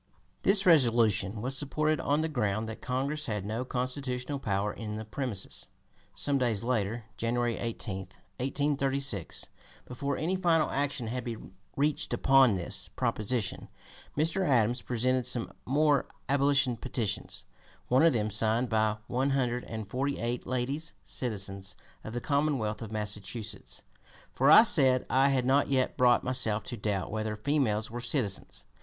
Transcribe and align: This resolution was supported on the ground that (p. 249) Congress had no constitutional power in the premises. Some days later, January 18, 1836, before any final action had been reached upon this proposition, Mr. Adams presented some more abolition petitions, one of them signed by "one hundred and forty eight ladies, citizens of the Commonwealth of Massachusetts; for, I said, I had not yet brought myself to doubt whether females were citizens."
This 0.41 0.65
resolution 0.65 1.43
was 1.43 1.55
supported 1.55 1.99
on 2.01 2.21
the 2.21 2.27
ground 2.27 2.67
that 2.67 2.81
(p. 2.81 2.87
249) 2.87 3.01
Congress 3.03 3.25
had 3.27 3.45
no 3.45 3.63
constitutional 3.63 4.39
power 4.39 4.73
in 4.73 4.95
the 4.95 5.05
premises. 5.05 5.67
Some 6.15 6.39
days 6.39 6.63
later, 6.63 7.05
January 7.17 7.55
18, 7.57 7.97
1836, 8.39 9.45
before 9.85 10.17
any 10.17 10.35
final 10.35 10.71
action 10.71 11.05
had 11.05 11.23
been 11.23 11.53
reached 11.75 12.15
upon 12.15 12.55
this 12.55 12.89
proposition, 12.95 13.67
Mr. 14.17 14.43
Adams 14.43 14.81
presented 14.81 15.27
some 15.27 15.53
more 15.67 16.07
abolition 16.27 16.77
petitions, 16.77 17.45
one 17.87 18.01
of 18.03 18.11
them 18.11 18.31
signed 18.31 18.69
by 18.69 18.97
"one 19.05 19.29
hundred 19.29 19.63
and 19.65 19.87
forty 19.87 20.17
eight 20.17 20.47
ladies, 20.47 20.95
citizens 21.05 21.75
of 22.03 22.13
the 22.13 22.21
Commonwealth 22.21 22.81
of 22.81 22.91
Massachusetts; 22.91 23.83
for, 24.31 24.49
I 24.49 24.63
said, 24.63 25.05
I 25.11 25.29
had 25.29 25.45
not 25.45 25.67
yet 25.67 25.95
brought 25.95 26.23
myself 26.23 26.63
to 26.63 26.75
doubt 26.75 27.11
whether 27.11 27.35
females 27.35 27.91
were 27.91 28.01
citizens." 28.01 28.65